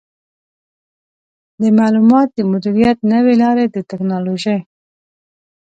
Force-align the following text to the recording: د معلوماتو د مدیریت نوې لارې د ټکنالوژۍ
د 1.61 1.63
معلوماتو 1.77 2.33
د 2.37 2.39
مدیریت 2.51 2.97
نوې 3.13 3.33
لارې 3.41 3.65
د 3.69 3.77
ټکنالوژۍ 3.89 4.59